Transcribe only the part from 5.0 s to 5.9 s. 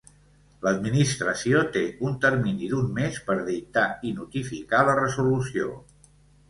resolució.